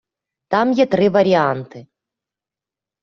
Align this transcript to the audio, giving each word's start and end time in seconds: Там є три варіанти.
Там 0.47 0.71
є 0.71 0.85
три 0.85 1.09
варіанти. 1.09 1.87